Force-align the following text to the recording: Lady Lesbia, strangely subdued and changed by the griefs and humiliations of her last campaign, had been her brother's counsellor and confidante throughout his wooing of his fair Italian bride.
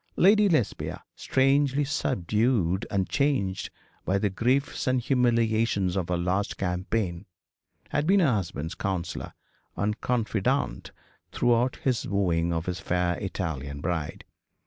Lady 0.15 0.49
Lesbia, 0.49 1.03
strangely 1.15 1.85
subdued 1.85 2.87
and 2.89 3.07
changed 3.07 3.69
by 4.03 4.17
the 4.17 4.31
griefs 4.31 4.87
and 4.87 4.99
humiliations 4.99 5.95
of 5.95 6.09
her 6.09 6.17
last 6.17 6.57
campaign, 6.57 7.27
had 7.89 8.07
been 8.07 8.19
her 8.19 8.41
brother's 8.51 8.73
counsellor 8.73 9.35
and 9.75 10.01
confidante 10.01 10.89
throughout 11.31 11.75
his 11.83 12.07
wooing 12.07 12.51
of 12.51 12.65
his 12.65 12.79
fair 12.79 13.15
Italian 13.19 13.79
bride. 13.79 14.25